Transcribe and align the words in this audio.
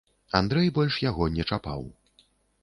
Андрэй 0.39 0.71
больш 0.77 0.97
яго 1.09 1.29
не 1.37 1.47
чапаў. 1.51 1.85